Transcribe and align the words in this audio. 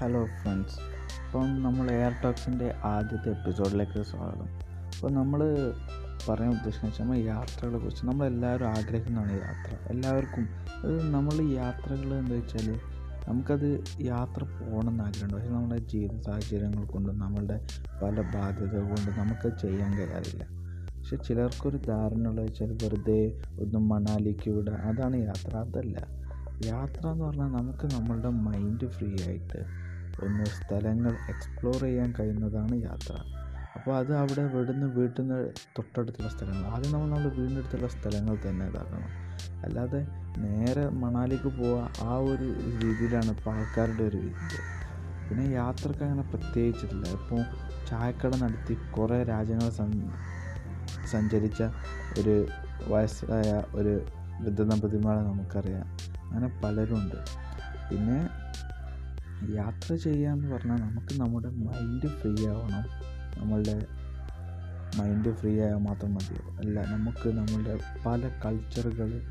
Hello 0.00 0.26
friends 0.26 0.78
അപ്പം 1.26 1.62
നമ്മൾ 1.62 1.90
air 1.90 2.12
ടോക്സിന്റെ 2.24 2.74
ആദ്യത്തെ 2.84 3.30
എപ്പിസോഡിലേക്ക് 3.30 4.02
സ്വാഗതം. 4.02 4.48
അപ്പോൾ 4.86 5.12
നമ്മൾ 5.12 5.54
പറയാൻ 6.28 6.50
ഉദ്ദേശിക്കുന്ന 6.52 7.10
വെച്ചാൽ 7.10 7.36
യാത്രകളെ 7.36 7.78
കുറിച്ച് 7.78 8.06
നമ്മളെല്ലാവരും 8.06 8.66
ആഗ്രഹിക്കുന്നതാണ് 8.66 9.32
യാത്ര. 9.32 9.76
എല്ലാവർക്കും. 9.86 10.48
അത് 10.84 11.10
നമ്മൾ 11.10 11.52
യാത്രകൾ 11.52 12.14
എന്താ 12.14 12.34
വെച്ചാൽ 12.34 12.80
നമുക്കത് 13.28 13.84
യാത്ര 14.00 14.44
പോകണമെന്ന് 14.44 15.04
ആഗ്രഹമുണ്ട്. 15.04 15.34
പക്ഷേ 15.34 15.48
നമ്മുടെ 15.48 15.80
ജീവിത 15.80 16.20
സാഹചര്യങ്ങൾ 16.20 16.84
കൊണ്ടും 16.86 17.18
നമ്മളുടെ 17.18 17.66
പല 18.02 18.20
ബാധ്യതകൾ 18.20 18.80
കൊണ്ടും 18.80 19.18
നമുക്ക് 19.18 19.58
ചെയ്യാൻ 19.58 19.96
കഴിയാറില്ല. 19.98 20.46
പക്ഷെ 20.98 21.16
ചിലർക്കൊരു 21.16 21.76
ധാരണ 21.76 22.28
ഉള്ളത് 22.28 22.46
വെച്ചാൽ 22.46 22.72
വെറുതെ 22.72 23.42
ഒന്ന് 23.60 23.78
മണാലിക്ക് 23.78 24.50
വിടുക 24.50 24.72
അതാണ് 24.72 25.16
യാത്ര. 25.16 25.56
അതല്ല. 25.56 26.26
യാത്ര 26.64 27.08
എന്ന് 27.08 27.24
പറഞ്ഞാൽ 27.24 27.46
നമുക്ക് 27.46 27.94
നമ്മളുടെ 27.94 28.28
മൈൻഡ് 28.28 28.88
ഫ്രീ 28.88 29.08
ആയിട്ട് 29.26 29.85
ഒന്ന് 30.24 30.44
സ്ഥലങ്ങൾ 30.44 31.14
എക്സ്പ്ലോർ 31.28 31.80
ചെയ്യാൻ 31.80 32.14
കഴിയുന്നതാണ് 32.20 32.82
യാത്ര. 32.82 33.14
അപ്പോൾ 33.74 33.96
അത് 33.96 34.12
അവിടെ 34.16 34.42
ഇവിടുന്ന് 34.42 34.86
വീട്ടിൽ 34.86 35.22
നിന്ന് 35.22 35.50
തൊട്ടടുത്തുള്ള 35.78 36.28
സ്ഥലങ്ങൾ. 36.28 36.68
ആദ്യം 36.68 36.92
നമ്മൾ 36.92 37.08
നമ്മുടെ 37.08 37.34
വീടിന്റെ 37.36 37.60
അടുത്തുള്ള 37.60 37.88
സ്ഥലങ്ങൾ 37.88 38.36
തന്നെ 38.48 38.66
ഇതാക്കണം. 38.66 39.10
അല്ലാതെ 39.64 40.00
നേരെ 40.38 40.88
മണാലിക്ക് 40.88 41.50
പോവുക 41.58 41.92
ആ 42.02 42.16
ഒരു 42.16 42.46
രീതിയിലാണ് 42.84 43.30
ഇപ്പോൾ 43.30 43.50
ആൾക്കാരുടെ 43.50 44.02
ഒരു 44.02 44.16
രീതി 44.16 44.60
പിന്നെ 45.28 45.44
യാത്രയ്ക്ക് 45.54 46.04
അങ്ങനെ 46.04 46.22
പ്രത്യേകിച്ചിട്ടില്ല. 46.22 47.06
ഇപ്പോൾ 47.08 47.40
ചായക്കട 47.88 48.32
നടത്തി 48.36 48.74
കുറേ 48.74 49.22
രാജ്യങ്ങൾ 49.22 49.70
സഞ്ചരിച്ച 51.06 51.62
ഒരു 52.20 52.46
വയസ്സായ 52.86 53.62
ഒരു 53.74 53.94
വൃദ്ധ 54.40 54.62
ദമ്പതിമാരെ 54.62 55.20
നമുക്കറിയാം. 55.20 55.86
അങ്ങനെ 56.22 56.48
പലരുണ്ട്. 56.64 57.16
പിന്നെ 57.90 58.18
യാത്ര 59.54 59.94
ചെയ്യാന്ന് 59.94 60.54
പറഞ്ഞാൽ 60.54 60.76
നമുക്ക് 60.76 61.20
നമ്മുടെ 61.20 61.48
മൈൻഡ് 61.48 62.08
ഫ്രീ 62.08 62.46
ആവണം. 62.46 62.84
നമ്മളുടെ 63.40 63.86
മൈൻഡ് 64.98 65.34
ഫ്രീ 65.34 65.60
ആയാൽ 65.60 65.76
മാത്രം 65.76 66.14
മതിയോ? 66.14 66.56
അല്ല 66.56 66.80
നമുക്ക് 66.80 67.28
നമ്മളുടെ 67.28 67.78
പല 68.06 68.40
കൾച്ചറുകൾ 68.44 69.22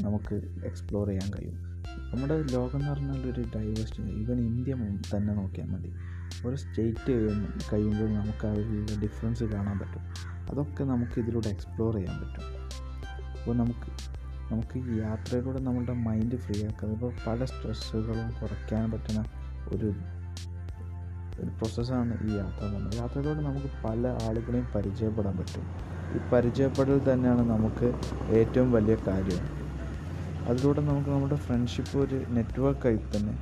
നമുക്ക് 0.00 0.34
എക്സ്പ്ലോർ 0.64 1.08
ചെയ്യാൻ 1.08 1.30
കഴിയും. 1.30 1.66
നമ്മുടെ 2.12 2.42
ലോകം 2.42 2.78
എന്ന് 2.78 2.90
പറഞ്ഞാൽ 2.90 3.30
ഒരു 3.30 3.44
ഡൈവേഴ്സിറ്റി 3.56 4.02
ഈവൻ 4.02 4.38
ഇന്ത്യ 4.38 4.74
തന്നെ 5.16 5.34
നോക്കിയാൽ 5.34 5.68
മതി. 5.68 5.92
ഒരു 6.46 6.56
സ്റ്റേറ്റ് 6.56 7.12
കഴിയുമ്പോൾ 7.72 8.10
നമുക്ക് 8.12 8.46
അതിലുള്ള 8.46 9.02
ഡിഫറൻസ് 9.02 9.44
കാണാൻ 9.44 9.78
പറ്റും. 9.78 10.02
അതൊക്കെ 10.50 10.84
നമുക്ക് 10.84 11.20
ഇതിലൂടെ 11.20 11.48
എക്സ്പ്ലോർ 11.48 11.94
ചെയ്യാൻ 11.94 12.16
പറ്റും. 12.16 12.42
അപ്പോൾ 13.38 13.56
നമുക്ക് 13.56 14.16
നമുക്ക് 14.52 15.02
യാത്രയിലൂടെ 15.02 15.60
നമ്മളുടെ 15.60 15.92
മൈൻഡ് 15.92 16.36
ഫ്രീ 16.36 16.64
ആക്കാം. 16.64 16.92
ഇപ്പോൾ 16.92 17.12
പല 17.26 17.44
സ്ട്രെസ്സുകളും 17.44 18.30
കുറയ്ക്കാൻ 18.42 18.90
പറ്റുന്ന 18.90 19.24
ഒരു 19.68 19.94
ഒരു 21.40 21.46
പ്രോസസ്സാണ് 21.46 22.30
ഈ 22.30 22.32
യാത്ര 22.34 22.64
എന്ന് 22.64 22.96
യാത്രയിലൂടെ 22.96 23.40
നമുക്ക് 23.40 23.66
പല 23.84 24.18
ആളുകളെയും 24.28 24.68
പരിചയപ്പെടാൻ 24.74 25.36
പറ്റും. 25.36 25.62
ഈ 26.16 26.30
പരിചയപ്പെടൽ 26.32 27.12
തന്നെയാണ് 27.12 27.50
നമുക്ക് 27.50 27.92
ഏറ്റവും 28.30 28.72
വലിയ 28.72 28.96
കാര്യം. 29.06 29.66
അതിലൂടെ 30.48 30.80
നമുക്ക് 30.80 31.10
നമ്മുടെ 31.10 31.34
ഫ്രണ്ട്ഷിപ്പ് 31.34 31.98
ഒരു 31.98 32.24
നെറ്റ്വർക്കായി 32.28 32.96
തന്നെ 32.96 33.38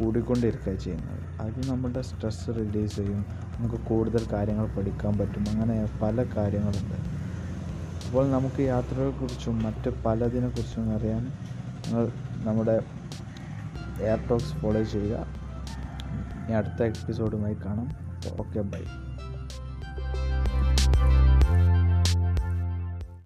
കൂടിക്കൊണ്ടിരിക്കുക 0.00 0.74
ചെയ്യുന്നത്. 0.74 1.40
അത് 1.40 1.70
നമ്മുടെ 1.70 2.02
സ്ട്രെസ് 2.02 2.48
റിലീസ് 2.48 2.96
ചെയ്യും. 2.96 3.24
നമുക്ക് 3.58 3.74
കൂടുതൽ 3.74 4.26
കാര്യങ്ങൾ 4.32 4.66
പഠിക്കാൻ 4.66 5.18
പറ്റും. 5.18 5.44
അങ്ങനെ 5.50 5.88
പല 6.02 6.22
കാര്യങ്ങളുണ്ട്. 6.36 7.09
അപ്പോൾ 8.10 8.30
നമുക്ക് 8.30 8.60
യാത്രകളെക്കുറിച്ചും 8.60 9.62
മറ്റ് 9.62 9.90
പലതിനെക്കുറിച്ചും 10.04 10.94
അറിയാൻ 10.94 11.20
നിങ്ങൾ 11.84 12.04
നമ്മുടെ 12.44 12.74
എയർ 14.06 14.20
ടോക്സ് 14.30 14.54
ഫോളോ 14.54 14.82
ചെയ്യുക. 14.82 15.26
ഇനി 16.38 16.52
അടുത്ത 16.52 16.82
എപ്പിസോഡുമായി 16.82 17.54
കാണാം. 17.54 17.88
Okay 18.40 18.60
bye. 18.60 18.82